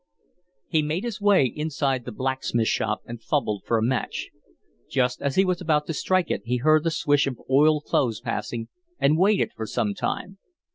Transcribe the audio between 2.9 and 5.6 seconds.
and fumbled for a match. Just as he